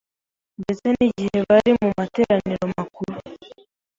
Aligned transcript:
ndetse 0.61 0.87
n’igihe 0.95 1.37
bari 1.49 1.71
mu 1.79 1.89
materaniro 1.99 2.63
makuru. 2.77 3.15